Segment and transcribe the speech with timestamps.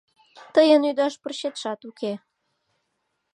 [0.53, 2.13] Тыйын ӱдаш пырчетшат уке.